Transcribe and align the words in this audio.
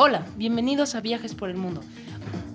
Hola, 0.00 0.24
bienvenidos 0.36 0.94
a 0.94 1.00
Viajes 1.00 1.34
por 1.34 1.50
el 1.50 1.56
Mundo. 1.56 1.80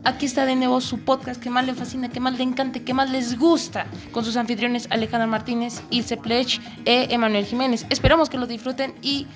Aquí 0.06 0.26
está 0.26 0.46
de 0.46 0.56
nuevo 0.56 0.80
su 0.80 1.04
podcast 1.04 1.44
que 1.44 1.50
más 1.50 1.66
le 1.66 1.74
fascina, 1.74 2.08
que 2.08 2.22
más 2.22 2.38
le 2.38 2.44
encanta, 2.46 2.80
que 2.80 2.94
más 2.94 3.12
les 3.12 3.38
gusta, 3.38 3.86
con 4.14 4.24
sus 4.24 4.38
anfitriones 4.38 4.88
Alejandra 4.90 5.28
Martínez, 5.28 5.84
Ilse 5.90 6.16
Plech 6.16 6.62
e 6.86 7.14
Emanuel 7.14 7.44
Jiménez. 7.44 7.86
Esperamos 7.90 8.30
que 8.30 8.38
lo 8.38 8.48
disfruten 8.48 8.94
y 9.02 9.28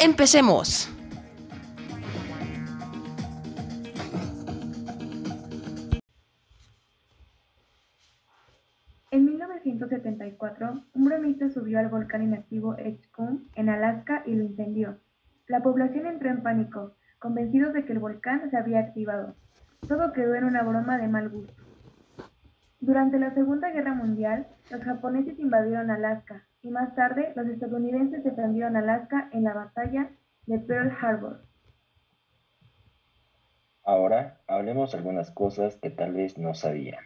empecemos. 0.00 0.90
En 9.12 9.26
1974, 9.26 10.82
un 10.92 11.04
bromista 11.04 11.48
subió 11.50 11.78
al 11.78 11.88
volcán 11.88 12.24
inactivo 12.24 12.76
Edgecumbe 12.76 13.44
en 13.54 13.68
Alaska 13.68 14.24
y 14.26 14.34
lo 14.34 14.42
incendió. 14.42 14.98
La 15.46 15.62
población 15.62 16.06
entró 16.06 16.30
en 16.30 16.42
pánico, 16.42 16.96
convencidos 17.18 17.72
de 17.72 17.84
que 17.84 17.92
el 17.92 17.98
volcán 17.98 18.50
se 18.50 18.56
había 18.56 18.80
activado. 18.80 19.34
Todo 19.86 20.12
quedó 20.12 20.34
en 20.34 20.44
una 20.44 20.62
broma 20.62 20.98
de 20.98 21.08
mal 21.08 21.28
gusto. 21.28 21.62
Durante 22.80 23.18
la 23.18 23.34
Segunda 23.34 23.70
Guerra 23.70 23.94
Mundial, 23.94 24.46
los 24.70 24.82
japoneses 24.82 25.38
invadieron 25.38 25.90
Alaska 25.90 26.46
y 26.62 26.70
más 26.70 26.94
tarde 26.94 27.32
los 27.34 27.46
estadounidenses 27.46 28.22
defendieron 28.24 28.76
Alaska 28.76 29.28
en 29.32 29.44
la 29.44 29.54
batalla 29.54 30.10
de 30.46 30.58
Pearl 30.58 30.92
Harbor. 31.00 31.42
Ahora 33.84 34.40
hablemos 34.46 34.94
algunas 34.94 35.30
cosas 35.30 35.76
que 35.76 35.90
tal 35.90 36.12
vez 36.12 36.38
no 36.38 36.54
sabían. 36.54 37.02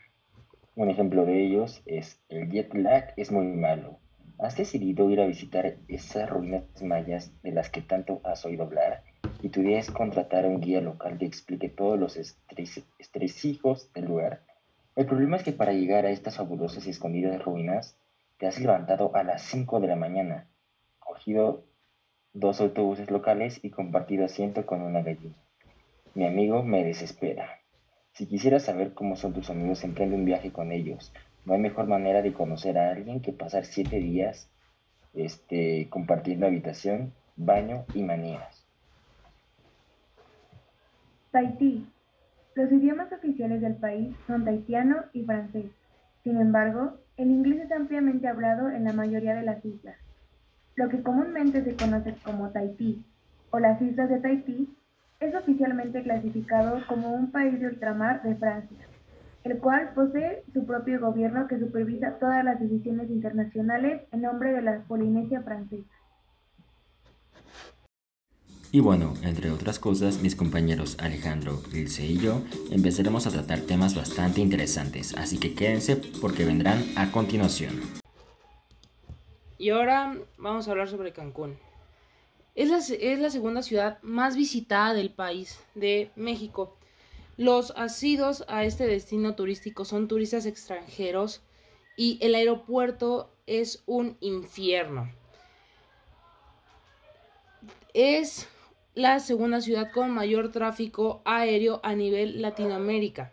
Un 0.75 0.91
ejemplo 0.91 1.25
de 1.25 1.45
ellos 1.45 1.83
es 1.87 2.21
el 2.29 2.51
jet 2.51 2.75
lag 2.75 3.13
es 3.17 3.31
muy 3.31 3.47
malo. 3.47 3.99
¿Has 4.39 4.57
decidido 4.57 5.09
ir 5.11 5.21
a 5.21 5.27
visitar 5.27 5.77
esas 5.87 6.29
ruinas 6.29 6.65
mayas 6.83 7.33
de 7.43 7.53
las 7.53 7.71
que 7.71 7.83
tanto 7.83 8.21
has 8.25 8.45
oído 8.45 8.65
hablar? 8.65 9.05
Y 9.43 9.49
tu 9.49 9.61
idea 9.61 9.81
es 9.81 9.91
contratar 9.91 10.45
a 10.45 10.49
un 10.49 10.61
guía 10.61 10.81
local 10.81 11.19
que 11.19 11.27
explique 11.27 11.69
todos 11.69 11.99
los 11.99 12.17
estresijos 12.17 13.93
del 13.93 14.05
lugar. 14.05 14.45
El 14.95 15.07
problema 15.07 15.37
es 15.37 15.43
que 15.43 15.53
para 15.53 15.73
llegar 15.73 16.07
a 16.07 16.11
estas 16.11 16.37
fabulosas 16.37 16.87
y 16.87 16.91
escondidas 16.91 17.45
ruinas, 17.45 17.97
te 18.39 18.47
has 18.47 18.61
levantado 18.61 19.15
a 19.17 19.25
las 19.25 19.43
5 19.43 19.81
de 19.81 19.89
la 19.89 19.97
mañana, 19.97 20.47
cogido 21.01 21.65
dos 22.33 22.61
autobuses 22.61 23.11
locales 23.11 23.59
y 23.65 23.71
compartido 23.71 24.25
asiento 24.25 24.65
con 24.65 24.81
una 24.81 25.03
gallina. 25.03 25.35
Mi 26.15 26.25
amigo 26.25 26.63
me 26.63 26.85
desespera. 26.85 27.61
Si 28.13 28.27
quisieras 28.27 28.63
saber 28.63 28.95
cómo 28.95 29.17
son 29.17 29.33
tus 29.33 29.51
amigos, 29.51 29.83
emprende 29.83 30.15
un 30.15 30.25
viaje 30.25 30.53
con 30.53 30.71
ellos. 30.71 31.13
No 31.45 31.55
hay 31.55 31.61
mejor 31.61 31.87
manera 31.87 32.23
de 32.23 32.33
conocer 32.33 32.79
a 32.79 32.91
alguien 32.91 33.21
que 33.21 33.33
pasar 33.33 33.65
siete 33.65 33.97
días 33.97 34.49
este, 35.15 35.89
compartiendo 35.91 36.47
habitación, 36.47 37.13
baño 37.37 37.87
y 37.95 38.03
manías. 38.03 38.62
Tahití. 41.33 41.87
Los 42.55 42.71
idiomas 42.71 43.11
oficiales 43.11 43.63
del 43.63 43.77
país 43.77 44.15
son 44.27 44.45
tahitiano 44.45 44.97
y 45.15 45.25
francés. 45.25 45.65
Sin 46.23 46.39
embargo, 46.39 46.99
el 47.17 47.31
inglés 47.31 47.63
es 47.63 47.73
ampliamente 47.73 48.29
hablado 48.29 48.69
en 48.69 48.85
la 48.85 48.93
mayoría 48.93 49.35
de 49.35 49.43
las 49.43 49.65
islas. 49.65 49.97
Lo 50.77 50.91
que 50.91 51.03
comúnmente 51.03 51.65
se 51.65 51.75
conoce 51.75 52.15
como 52.23 52.51
Tahití 52.51 53.03
o 53.51 53.59
las 53.59 53.81
islas 53.81 54.11
de 54.11 54.21
Tahití 54.21 54.77
es 55.21 55.35
oficialmente 55.35 56.03
clasificado 56.03 56.81
como 56.87 57.15
un 57.15 57.31
país 57.31 57.59
de 57.59 57.69
ultramar 57.69 58.23
de 58.23 58.37
Francia, 58.37 58.87
el 59.45 59.57
cual 59.57 59.95
posee 59.95 60.45
su 60.53 60.67
propio 60.67 61.01
gobierno 61.01 61.47
que 61.47 61.59
supervisa 61.59 62.19
todas 62.19 62.45
las 62.45 62.61
decisiones 62.61 63.09
internacionales 63.09 64.03
en 64.13 64.21
nombre 64.21 64.53
de 64.53 64.61
la 64.61 64.81
Polinesia 64.81 65.41
Francesa. 65.41 66.02
Y 68.75 68.81
bueno, 68.81 69.13
entre 69.23 69.51
otras 69.51 69.79
cosas, 69.79 70.23
mis 70.23 70.35
compañeros 70.35 70.97
Alejandro, 70.99 71.63
Ilse 71.75 72.07
y 72.07 72.17
yo 72.17 72.41
empezaremos 72.71 73.27
a 73.27 73.31
tratar 73.31 73.61
temas 73.61 73.95
bastante 73.95 74.41
interesantes, 74.41 75.15
así 75.19 75.37
que 75.37 75.55
quédense 75.55 75.97
porque 75.97 76.47
vendrán 76.47 76.83
a 76.97 77.13
continuación. 77.13 77.83
Y 79.59 79.69
ahora 79.69 80.17
vamos 80.39 80.67
a 80.67 80.71
hablar 80.71 80.89
sobre 80.89 81.13
Cancún. 81.13 81.59
Es 82.55 82.71
la, 82.71 82.79
es 82.79 83.19
la 83.19 83.29
segunda 83.29 83.63
ciudad 83.63 83.99
más 84.01 84.37
visitada 84.37 84.95
del 84.95 85.11
país, 85.11 85.61
de 85.75 86.11
México. 86.17 86.75
Los 87.37 87.73
asidos 87.73 88.43
a 88.49 88.65
este 88.65 88.87
destino 88.87 89.35
turístico 89.35 89.85
son 89.85 90.09
turistas 90.09 90.47
extranjeros 90.47 91.43
y 91.95 92.19
el 92.23 92.35
aeropuerto 92.35 93.35
es 93.47 93.83
un 93.85 94.17
infierno. 94.21 95.11
Es 97.93 98.49
la 98.95 99.21
segunda 99.21 99.61
ciudad 99.61 99.91
con 99.93 100.11
mayor 100.11 100.51
tráfico 100.51 101.23
aéreo 101.25 101.81
a 101.83 101.95
nivel 101.95 102.43
Latinoamérica. 102.43 103.33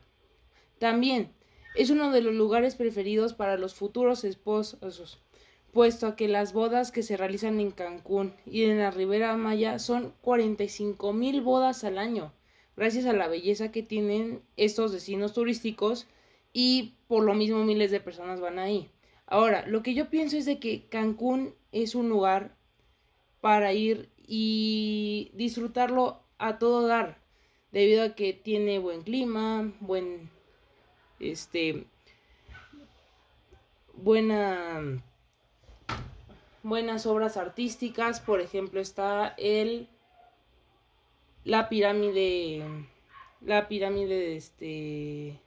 También 0.78 1.32
es 1.76 1.90
uno 1.90 2.12
de 2.12 2.22
los 2.22 2.34
lugares 2.34 2.76
preferidos 2.76 3.34
para 3.34 3.58
los 3.58 3.76
futuros 3.76 4.24
esposos 4.24 5.20
puesto 5.72 6.08
a 6.08 6.16
que 6.16 6.28
las 6.28 6.54
bodas 6.54 6.92
que 6.92 7.04
se 7.04 7.18
realizan 7.18 7.60
en 7.60 7.72
Cancún 7.72 8.34
y 8.46 8.64
en 8.64 8.80
la 8.80 8.92
Ribera 8.92 9.36
Maya 9.38 9.80
son 9.80 10.14
45 10.22 11.14
mil 11.14 11.42
bodas 11.42 11.84
al 11.84 11.98
año, 11.98 12.34
gracias 12.76 13.06
a 13.06 13.14
la 13.14 13.28
belleza 13.28 13.72
que 13.72 13.84
tienen 13.84 14.42
estos 14.58 14.92
destinos 14.92 15.34
turísticos 15.34 16.08
y 16.54 16.96
por 17.08 17.24
lo 17.24 17.34
mismo 17.34 17.64
miles 17.64 17.92
de 17.92 18.00
personas 18.00 18.40
van 18.40 18.60
ahí. 18.60 18.90
Ahora, 19.28 19.66
lo 19.68 19.84
que 19.84 19.94
yo 19.94 20.10
pienso 20.10 20.38
es 20.38 20.46
de 20.46 20.60
que 20.60 20.88
Cancún 20.88 21.54
es 21.72 21.94
un 21.94 22.10
lugar 22.10 22.56
para 23.42 23.74
ir 23.74 24.10
y 24.32 25.32
disfrutarlo 25.34 26.22
a 26.38 26.60
todo 26.60 26.86
dar, 26.86 27.18
debido 27.72 28.04
a 28.04 28.14
que 28.14 28.32
tiene 28.32 28.78
buen 28.78 29.02
clima, 29.02 29.74
buen, 29.80 30.30
este, 31.20 31.86
buena 33.94 35.02
buenas 36.62 37.08
obras 37.08 37.38
artísticas, 37.38 38.20
por 38.20 38.40
ejemplo 38.40 38.80
está 38.80 39.34
el 39.38 39.88
la 41.44 41.70
pirámide 41.70 42.64
la 43.42 43.68
pirámide 43.68 44.16
de 44.16 44.36
este 44.36 45.40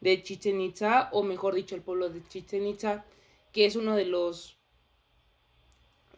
de 0.00 0.22
Chichen 0.22 0.60
Itza 0.60 1.08
o 1.12 1.22
mejor 1.22 1.54
dicho 1.54 1.74
el 1.74 1.82
pueblo 1.82 2.08
de 2.08 2.26
Chichen 2.28 2.66
Itza 2.66 3.04
que 3.52 3.66
es 3.66 3.76
uno 3.76 3.96
de 3.96 4.06
los 4.06 4.55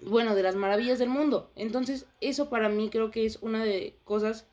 bueno 0.00 0.34
de 0.34 0.42
las 0.42 0.54
maravillas 0.54 0.98
del 0.98 1.08
mundo 1.08 1.50
entonces 1.56 2.06
eso 2.20 2.50
para 2.50 2.68
mí 2.68 2.90
creo 2.90 3.10
que 3.10 3.26
es 3.26 3.36
una 3.42 3.64
de 3.64 3.96
cosas 4.04 4.46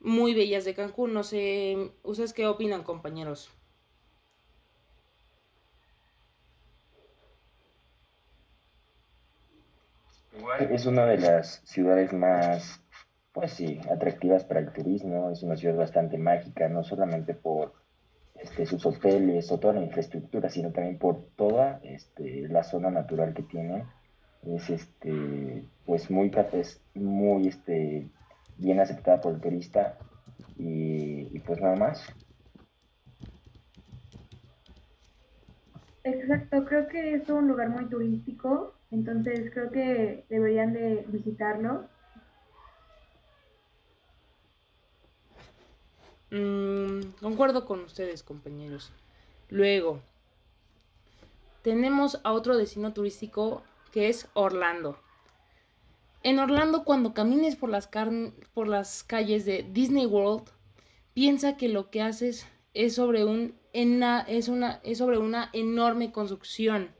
muy 0.00 0.34
bellas 0.34 0.64
de 0.64 0.74
Cancún 0.74 1.14
no 1.14 1.22
sé 1.22 1.92
ustedes 2.02 2.32
qué 2.32 2.46
opinan 2.46 2.82
compañeros 2.82 3.50
Es 10.70 10.86
una 10.86 11.06
de 11.06 11.18
las 11.18 11.60
ciudades 11.64 12.12
más, 12.12 12.80
pues 13.32 13.52
sí, 13.52 13.80
atractivas 13.90 14.44
para 14.44 14.60
el 14.60 14.72
turismo. 14.72 15.30
Es 15.30 15.42
una 15.42 15.56
ciudad 15.56 15.76
bastante 15.76 16.18
mágica, 16.18 16.68
no 16.68 16.82
solamente 16.82 17.34
por 17.34 17.74
este, 18.34 18.66
sus 18.66 18.84
hoteles 18.86 19.50
o 19.52 19.58
toda 19.58 19.74
la 19.74 19.82
infraestructura, 19.82 20.48
sino 20.48 20.72
también 20.72 20.98
por 20.98 21.26
toda 21.36 21.80
este, 21.82 22.48
la 22.48 22.64
zona 22.64 22.90
natural 22.90 23.34
que 23.34 23.42
tiene. 23.42 23.84
Es 24.46 24.70
este, 24.70 25.64
pues 25.86 26.10
muy, 26.10 26.30
es 26.52 26.80
muy 26.94 27.48
este, 27.48 28.08
bien 28.58 28.80
aceptada 28.80 29.20
por 29.20 29.34
el 29.34 29.40
turista 29.40 29.98
y, 30.58 31.28
y 31.34 31.38
pues 31.40 31.60
nada 31.60 31.76
más. 31.76 32.04
Exacto, 36.04 36.64
creo 36.64 36.88
que 36.88 37.14
es 37.14 37.28
un 37.30 37.48
lugar 37.48 37.68
muy 37.68 37.86
turístico 37.86 38.74
entonces 38.92 39.50
creo 39.52 39.70
que 39.70 40.26
deberían 40.28 40.74
de 40.74 41.04
visitarlo. 41.08 41.88
Mm, 46.30 47.00
concuerdo 47.20 47.64
con 47.64 47.80
ustedes, 47.80 48.22
compañeros. 48.22 48.92
Luego, 49.48 50.00
tenemos 51.62 52.20
a 52.22 52.32
otro 52.32 52.58
destino 52.58 52.92
turístico 52.92 53.62
que 53.92 54.08
es 54.08 54.28
Orlando. 54.34 54.98
En 56.24 56.40
Orlando, 56.40 56.84
cuando 56.84 57.14
camines 57.14 57.54
por 57.54 57.70
las, 57.70 57.88
por 58.54 58.66
las 58.66 59.04
calles 59.04 59.44
de 59.44 59.64
Disney 59.70 60.06
World, 60.06 60.48
piensa 61.14 61.56
que 61.56 61.68
lo 61.68 61.90
que 61.90 62.02
haces 62.02 62.48
es 62.74 62.96
sobre, 62.96 63.24
un, 63.24 63.54
es 63.72 64.48
una, 64.48 64.80
es 64.82 64.98
sobre 64.98 65.18
una 65.18 65.50
enorme 65.52 66.10
construcción 66.10 66.90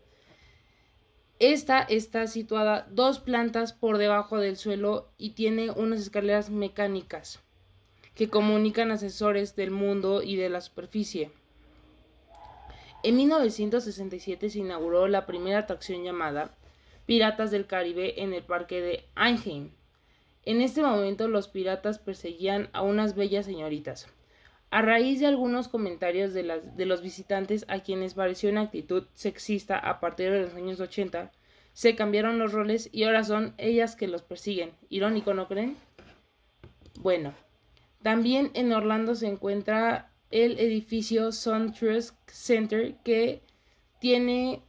esta 1.43 1.81
está 1.81 2.29
situada 2.29 2.87
dos 2.93 3.19
plantas 3.19 3.73
por 3.73 3.99
debajo 3.99 4.39
del 4.39 4.57
suelo 4.57 5.09
y 5.19 5.31
tiene 5.31 5.73
unas 5.73 5.99
escaleras 5.99 6.51
mecánicas 6.51 7.41
que 8.15 8.29
comunican 8.29 8.93
asesores 8.93 9.57
del 9.57 9.73
mundo 9.73 10.23
y 10.23 10.37
de 10.37 10.49
la 10.49 10.61
superficie. 10.61 11.33
En 13.03 13.17
1967 13.17 14.51
se 14.51 14.59
inauguró 14.61 15.09
la 15.09 15.27
primera 15.27 15.59
atracción 15.59 16.05
llamada 16.05 16.55
Piratas 17.07 17.51
del 17.51 17.67
Caribe 17.67 18.23
en 18.23 18.33
el 18.33 18.43
parque 18.43 18.81
de 18.81 19.05
Anaheim. 19.15 19.71
En 20.45 20.61
este 20.61 20.83
momento 20.83 21.29
los 21.29 21.49
piratas 21.49 21.99
perseguían 21.99 22.69
a 22.73 22.83
unas 22.83 23.15
bellas 23.15 23.47
señoritas. 23.47 24.09
A 24.71 24.83
raíz 24.83 25.21
de 25.21 25.27
algunos 25.27 25.69
comentarios 25.69 26.33
de, 26.33 26.43
las, 26.43 26.77
de 26.77 26.87
los 26.87 27.03
visitantes 27.03 27.65
a 27.69 27.81
quienes 27.81 28.15
pareció 28.15 28.51
una 28.51 28.63
actitud 28.63 29.07
sexista 29.13 29.79
a 29.79 30.01
partir 30.01 30.31
de 30.31 30.43
los 30.43 30.55
años 30.55 30.81
80, 30.81 31.31
se 31.73 31.95
cambiaron 31.95 32.39
los 32.39 32.53
roles 32.53 32.89
y 32.93 33.05
ahora 33.05 33.25
son 33.25 33.55
ellas 33.59 33.97
que 33.97 34.09
los 34.09 34.23
persiguen. 34.23 34.73
Irónico, 34.89 35.35
¿no 35.35 35.49
creen? 35.49 35.77
Bueno, 37.01 37.35
también 38.03 38.51
en 38.55 38.73
Orlando 38.73 39.15
se 39.15 39.27
encuentra 39.27 40.11
el 40.31 40.59
edificio 40.59 41.33
SunTrust 41.33 42.17
Center 42.27 42.95
que 43.05 43.43
tiene 44.01 44.63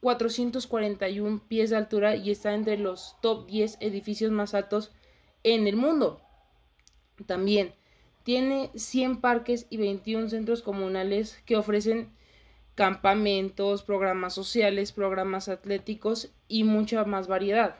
441 0.00 1.42
pies 1.48 1.70
de 1.70 1.76
altura 1.76 2.16
y 2.16 2.30
está 2.30 2.54
entre 2.54 2.78
los 2.78 3.16
top 3.20 3.46
10 3.46 3.78
edificios 3.80 4.30
más 4.30 4.54
altos 4.54 4.92
en 5.42 5.66
el 5.66 5.76
mundo. 5.76 6.20
También 7.26 7.74
tiene 8.22 8.70
100 8.74 9.20
parques 9.20 9.66
y 9.70 9.76
21 9.76 10.28
centros 10.28 10.62
comunales 10.62 11.40
que 11.46 11.56
ofrecen 11.56 12.10
campamentos, 12.74 13.82
programas 13.82 14.34
sociales, 14.34 14.92
programas 14.92 15.48
atléticos 15.48 16.30
y 16.48 16.64
mucha 16.64 17.04
más 17.04 17.26
variedad. 17.26 17.76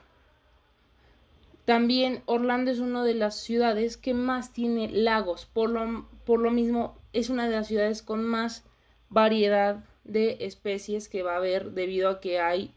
También 1.65 2.23
Orlando 2.25 2.71
es 2.71 2.79
una 2.79 3.03
de 3.03 3.13
las 3.13 3.35
ciudades 3.35 3.97
que 3.97 4.13
más 4.13 4.53
tiene 4.53 4.89
lagos, 4.89 5.45
por 5.45 5.69
lo, 5.69 6.07
por 6.25 6.39
lo 6.39 6.49
mismo 6.49 6.97
es 7.11 7.29
una 7.29 7.45
de 7.45 7.55
las 7.55 7.67
ciudades 7.67 8.01
con 8.01 8.23
más 8.23 8.63
variedad 9.09 9.83
de 10.07 10.37
especies 10.41 11.09
que 11.09 11.23
va 11.23 11.33
a 11.33 11.37
haber 11.37 11.71
debido 11.71 12.09
a 12.09 12.19
que 12.19 12.39
hay 12.39 12.73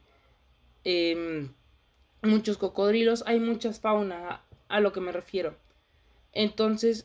em, 0.84 1.52
muchos 2.22 2.58
cocodrilos, 2.58 3.24
hay 3.26 3.40
muchas 3.40 3.80
fauna 3.80 4.42
a 4.68 4.80
lo 4.80 4.92
que 4.92 5.00
me 5.00 5.12
refiero. 5.12 5.54
Entonces, 6.32 7.04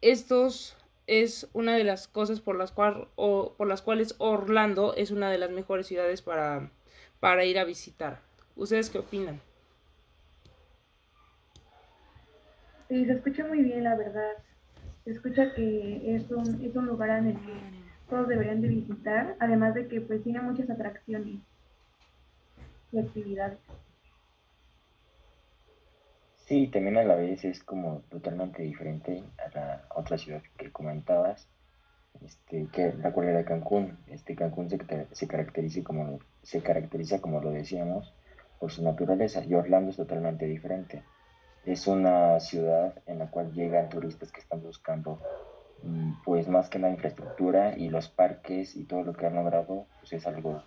estos 0.00 0.76
es 1.06 1.48
una 1.52 1.76
de 1.76 1.84
las 1.84 2.08
cosas 2.08 2.40
por 2.40 2.56
las, 2.56 2.72
o, 2.76 3.54
por 3.56 3.68
las 3.68 3.82
cuales 3.82 4.14
Orlando 4.18 4.94
es 4.94 5.10
una 5.10 5.30
de 5.30 5.38
las 5.38 5.50
mejores 5.50 5.86
ciudades 5.86 6.22
para, 6.22 6.70
para 7.20 7.44
ir 7.44 7.58
a 7.58 7.64
visitar. 7.64 8.20
¿Ustedes 8.56 8.90
qué 8.90 8.98
opinan? 8.98 9.40
Sí, 12.88 13.04
se 13.04 13.12
escucha 13.12 13.44
muy 13.46 13.62
bien, 13.62 13.84
la 13.84 13.96
verdad. 13.96 14.32
Se 15.04 15.10
escucha 15.12 15.54
que 15.54 16.16
es 16.16 16.30
un, 16.30 16.64
es 16.64 16.74
un 16.74 16.86
lugar 16.86 17.10
en 17.10 17.28
el 17.28 17.34
que 17.34 17.85
todos 18.08 18.28
deberían 18.28 18.60
de 18.60 18.68
visitar, 18.68 19.36
además 19.40 19.74
de 19.74 19.88
que 19.88 20.00
pues 20.00 20.22
tiene 20.22 20.40
muchas 20.40 20.70
atracciones 20.70 21.40
y 22.92 22.98
actividades. 22.98 23.58
Sí, 26.46 26.68
también 26.68 26.96
a 26.96 27.02
la 27.02 27.16
vez 27.16 27.44
es 27.44 27.62
como 27.64 28.02
totalmente 28.08 28.62
diferente 28.62 29.24
a 29.44 29.58
la 29.58 29.88
otra 29.96 30.16
ciudad 30.16 30.42
que 30.56 30.70
comentabas, 30.70 31.48
este, 32.24 32.68
que 32.72 32.92
la 32.92 33.12
cual 33.12 33.28
era 33.28 33.44
Cancún. 33.44 33.98
Este 34.06 34.36
Cancún 34.36 34.70
se, 34.70 34.78
se, 35.10 35.26
caracteriza 35.26 35.82
como, 35.82 36.20
se 36.42 36.62
caracteriza, 36.62 37.20
como 37.20 37.40
lo 37.40 37.50
decíamos, 37.50 38.14
por 38.60 38.70
su 38.70 38.84
naturaleza, 38.84 39.44
y 39.44 39.54
Orlando 39.54 39.90
es 39.90 39.96
totalmente 39.96 40.46
diferente. 40.46 41.02
Es 41.64 41.88
una 41.88 42.38
ciudad 42.38 42.94
en 43.06 43.18
la 43.18 43.28
cual 43.28 43.52
llegan 43.52 43.88
turistas 43.88 44.30
que 44.30 44.40
están 44.40 44.62
buscando, 44.62 45.20
mm, 45.82 46.22
pues 46.24 46.48
más 46.48 46.68
que 46.68 46.78
la 46.78 46.90
infraestructura 46.90 47.76
y 47.76 47.88
los 47.88 48.08
parques 48.08 48.76
y 48.76 48.84
todo 48.84 49.02
lo 49.02 49.12
que 49.12 49.26
han 49.26 49.34
logrado, 49.34 49.86
pues 50.00 50.12
es 50.12 50.26
algo, 50.26 50.62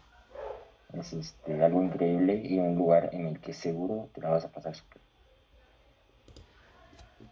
es 0.93 1.13
este, 1.13 1.63
algo 1.63 1.83
increíble 1.83 2.41
y 2.43 2.59
un 2.59 2.75
lugar 2.75 3.09
en 3.13 3.27
el 3.27 3.39
que 3.39 3.53
seguro 3.53 4.09
te 4.13 4.21
la 4.21 4.29
vas 4.29 4.45
a 4.45 4.51
pasar 4.51 4.75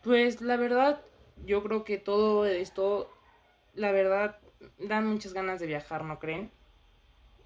pues 0.07 0.41
la 0.41 0.55
verdad, 0.55 1.01
yo 1.45 1.61
creo 1.63 1.83
que 1.83 1.97
todo 1.97 2.45
esto, 2.45 3.11
la 3.73 3.91
verdad, 3.91 4.39
dan 4.79 5.05
muchas 5.05 5.33
ganas 5.33 5.59
de 5.59 5.67
viajar, 5.67 6.05
¿no 6.05 6.17
creen? 6.17 6.49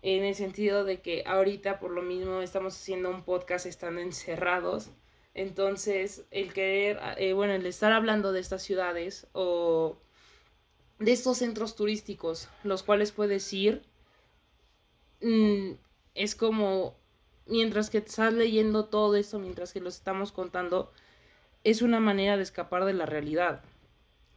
En 0.03 0.23
el 0.23 0.35
sentido 0.35 0.83
de 0.83 1.01
que 1.01 1.23
ahorita 1.25 1.79
por 1.79 1.89
lo 1.89 2.01
mismo 2.03 2.41
estamos 2.41 2.75
haciendo 2.75 3.09
un 3.09 3.23
podcast 3.23 3.65
estando 3.65 4.01
encerrados. 4.01 4.91
Entonces, 5.33 6.25
el 6.29 6.53
querer, 6.53 6.99
eh, 7.17 7.33
bueno, 7.33 7.53
el 7.53 7.65
estar 7.65 7.91
hablando 7.93 8.31
de 8.31 8.41
estas 8.41 8.61
ciudades 8.61 9.27
o 9.33 9.97
de 11.01 11.11
estos 11.13 11.39
centros 11.39 11.75
turísticos, 11.75 12.47
los 12.63 12.83
cuales 12.83 13.11
puedes 13.11 13.51
ir, 13.53 13.81
mm, 15.21 15.71
es 16.13 16.35
como, 16.35 16.95
mientras 17.47 17.89
que 17.89 17.97
estás 17.97 18.31
leyendo 18.33 18.85
todo 18.85 19.15
esto, 19.15 19.39
mientras 19.39 19.73
que 19.73 19.81
los 19.81 19.95
estamos 19.95 20.31
contando, 20.31 20.91
es 21.63 21.81
una 21.81 21.99
manera 21.99 22.37
de 22.37 22.43
escapar 22.43 22.85
de 22.85 22.93
la 22.93 23.07
realidad, 23.07 23.63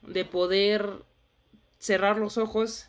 de 0.03 0.25
poder 0.25 1.05
cerrar 1.79 2.17
los 2.17 2.39
ojos 2.39 2.89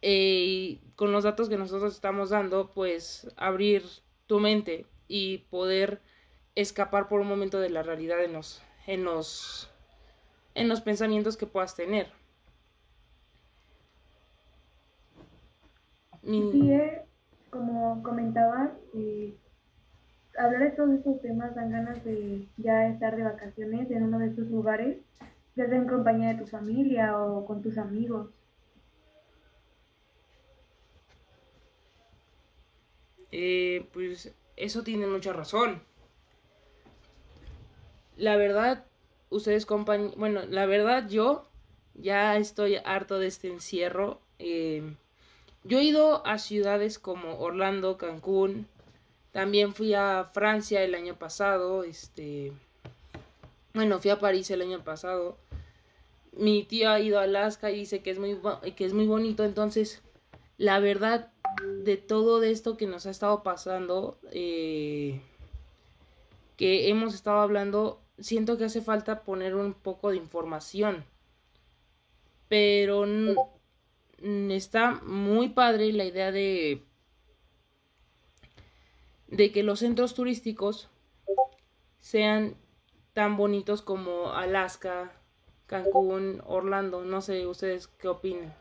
eh, 0.00 0.44
y 0.46 0.80
con 0.96 1.12
los 1.12 1.24
datos 1.24 1.50
que 1.50 1.58
nosotros 1.58 1.94
estamos 1.94 2.30
dando, 2.30 2.70
pues 2.70 3.28
abrir 3.36 3.84
tu 4.26 4.40
mente 4.40 4.86
y 5.08 5.38
poder 5.50 6.00
escapar 6.54 7.08
por 7.08 7.20
un 7.20 7.28
momento 7.28 7.60
de 7.60 7.68
la 7.68 7.82
realidad 7.82 8.18
los, 8.30 8.62
en 8.86 9.04
los, 9.04 9.68
en 10.54 10.68
los 10.68 10.80
pensamientos 10.80 11.36
que 11.36 11.46
puedas 11.46 11.76
tener. 11.76 12.17
Sí, 16.28 16.72
eh, 16.72 17.06
como 17.48 18.02
comentaba, 18.02 18.72
eh, 18.92 19.34
hablar 20.36 20.62
de 20.62 20.70
todos 20.72 20.90
estos 20.90 21.22
temas 21.22 21.54
dan 21.54 21.70
ganas 21.70 22.04
de 22.04 22.46
ya 22.58 22.86
estar 22.88 23.16
de 23.16 23.22
vacaciones 23.22 23.90
en 23.90 24.02
uno 24.02 24.18
de 24.18 24.26
estos 24.26 24.46
lugares, 24.48 24.98
ya 25.56 25.66
sea 25.66 25.78
en 25.78 25.88
compañía 25.88 26.34
de 26.34 26.44
tu 26.44 26.46
familia 26.46 27.18
o 27.18 27.46
con 27.46 27.62
tus 27.62 27.78
amigos. 27.78 28.28
Eh, 33.32 33.88
pues 33.94 34.34
eso 34.56 34.82
tiene 34.82 35.06
mucha 35.06 35.32
razón. 35.32 35.80
La 38.18 38.36
verdad, 38.36 38.84
ustedes 39.30 39.64
compañ 39.64 40.12
bueno, 40.18 40.42
la 40.46 40.66
verdad 40.66 41.08
yo 41.08 41.48
ya 41.94 42.36
estoy 42.36 42.76
harto 42.84 43.18
de 43.18 43.28
este 43.28 43.48
encierro. 43.48 44.20
Eh, 44.38 44.94
yo 45.64 45.78
he 45.78 45.84
ido 45.84 46.26
a 46.26 46.38
ciudades 46.38 46.98
como 46.98 47.38
Orlando, 47.38 47.98
Cancún, 47.98 48.66
también 49.32 49.74
fui 49.74 49.94
a 49.94 50.30
Francia 50.32 50.82
el 50.82 50.94
año 50.94 51.14
pasado, 51.16 51.84
este, 51.84 52.52
bueno, 53.74 54.00
fui 54.00 54.10
a 54.10 54.18
París 54.18 54.50
el 54.50 54.62
año 54.62 54.82
pasado. 54.82 55.36
Mi 56.32 56.64
tío 56.64 56.90
ha 56.90 57.00
ido 57.00 57.18
a 57.18 57.22
Alaska 57.22 57.70
y 57.70 57.80
dice 57.80 58.02
que 58.02 58.10
es 58.10 58.18
muy, 58.18 58.38
que 58.76 58.84
es 58.84 58.92
muy 58.94 59.06
bonito, 59.06 59.44
entonces, 59.44 60.02
la 60.56 60.80
verdad 60.80 61.30
de 61.82 61.96
todo 61.96 62.42
esto 62.42 62.76
que 62.76 62.86
nos 62.86 63.06
ha 63.06 63.10
estado 63.10 63.42
pasando, 63.42 64.18
eh, 64.32 65.20
que 66.56 66.88
hemos 66.88 67.14
estado 67.14 67.40
hablando, 67.40 68.00
siento 68.18 68.58
que 68.58 68.64
hace 68.64 68.80
falta 68.80 69.22
poner 69.22 69.54
un 69.54 69.74
poco 69.74 70.10
de 70.10 70.16
información. 70.16 71.04
Pero 72.48 73.04
está 74.22 75.00
muy 75.02 75.50
padre 75.50 75.92
la 75.92 76.04
idea 76.04 76.32
de 76.32 76.84
de 79.28 79.52
que 79.52 79.62
los 79.62 79.80
centros 79.80 80.14
turísticos 80.14 80.88
sean 82.00 82.54
tan 83.12 83.36
bonitos 83.36 83.82
como 83.82 84.32
Alaska, 84.32 85.12
Cancún, 85.66 86.40
Orlando. 86.46 87.04
No 87.04 87.20
sé 87.20 87.46
ustedes 87.46 87.86
qué 87.86 88.08
opinan. 88.08 88.54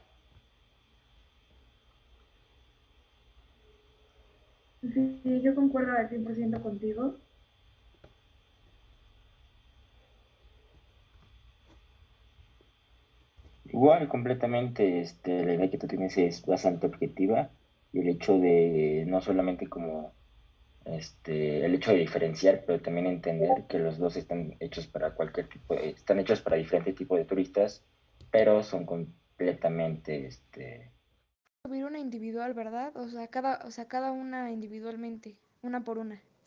Sí, 4.81 5.41
yo 5.41 5.55
concuerdo 5.55 5.93
al 5.93 6.09
100% 6.09 6.61
contigo. 6.61 7.15
Igual, 13.77 14.07
completamente, 14.07 15.01
este, 15.01 15.45
la 15.45 15.53
idea 15.53 15.69
que 15.69 15.77
tú 15.77 15.85
tienes 15.85 16.17
es 16.17 16.43
bastante 16.43 16.87
objetiva 16.87 17.51
y 17.93 17.99
el 17.99 18.09
hecho 18.09 18.39
de 18.39 19.05
no 19.07 19.21
solamente 19.21 19.67
como 19.67 20.13
este, 20.83 21.63
el 21.63 21.75
hecho 21.75 21.91
de 21.91 21.99
diferenciar, 21.99 22.63
pero 22.65 22.81
también 22.81 23.05
entender 23.05 23.65
que 23.67 23.77
los 23.77 23.99
dos 23.99 24.17
están 24.17 24.55
hechos 24.59 24.87
para 24.87 25.13
cualquier 25.13 25.47
tipo, 25.47 25.75
están 25.75 26.17
hechos 26.17 26.41
para 26.41 26.57
diferente 26.57 26.91
tipo 26.93 27.15
de 27.17 27.25
turistas, 27.25 27.83
pero 28.31 28.63
son 28.63 28.87
completamente, 28.87 30.25
este... 30.25 30.89
Subir 31.63 31.85
una 31.85 31.99
individual, 31.99 32.55
¿verdad? 32.55 32.97
O 32.97 33.07
sea, 33.09 33.27
cada, 33.27 33.63
o 33.63 33.69
sea, 33.69 33.87
cada 33.87 34.11
una 34.11 34.51
individualmente, 34.51 35.35
una 35.61 35.83
por 35.83 35.99
una. 35.99 36.19